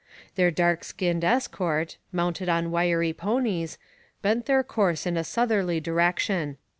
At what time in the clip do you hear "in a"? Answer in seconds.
5.05-5.23